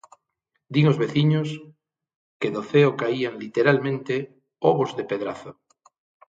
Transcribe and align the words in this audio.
Din 0.73 0.85
os 0.91 0.99
veciños 1.03 1.49
que 2.39 2.49
do 2.55 2.61
ceo 2.71 2.91
caían, 3.01 3.33
literalmente, 3.43 4.13
ovos 4.71 4.91
de 4.97 5.03
pedrazo. 5.11 5.51